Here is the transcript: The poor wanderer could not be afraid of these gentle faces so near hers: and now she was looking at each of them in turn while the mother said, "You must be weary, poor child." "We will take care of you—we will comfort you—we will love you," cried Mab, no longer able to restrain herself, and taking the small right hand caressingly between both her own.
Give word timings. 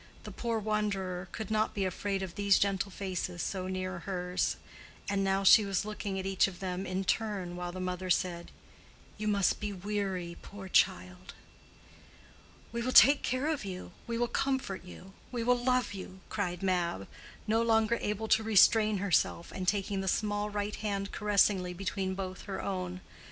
The 0.23 0.31
poor 0.31 0.57
wanderer 0.57 1.27
could 1.31 1.51
not 1.51 1.75
be 1.75 1.85
afraid 1.85 2.23
of 2.23 2.33
these 2.33 2.57
gentle 2.57 2.89
faces 2.89 3.43
so 3.43 3.67
near 3.67 3.99
hers: 3.99 4.55
and 5.07 5.23
now 5.23 5.43
she 5.43 5.63
was 5.63 5.85
looking 5.85 6.17
at 6.17 6.25
each 6.25 6.47
of 6.47 6.59
them 6.59 6.87
in 6.87 7.03
turn 7.03 7.55
while 7.55 7.71
the 7.71 7.79
mother 7.79 8.09
said, 8.09 8.49
"You 9.19 9.27
must 9.27 9.59
be 9.59 9.71
weary, 9.71 10.37
poor 10.41 10.67
child." 10.67 11.35
"We 12.71 12.81
will 12.81 12.91
take 12.91 13.21
care 13.21 13.45
of 13.45 13.63
you—we 13.63 14.17
will 14.17 14.27
comfort 14.27 14.83
you—we 14.83 15.43
will 15.43 15.63
love 15.63 15.93
you," 15.93 16.21
cried 16.29 16.63
Mab, 16.63 17.07
no 17.45 17.61
longer 17.61 17.99
able 18.01 18.27
to 18.29 18.41
restrain 18.41 18.97
herself, 18.97 19.51
and 19.51 19.67
taking 19.67 20.01
the 20.01 20.07
small 20.07 20.49
right 20.49 20.77
hand 20.77 21.11
caressingly 21.11 21.75
between 21.75 22.15
both 22.15 22.41
her 22.45 22.59
own. 22.59 23.01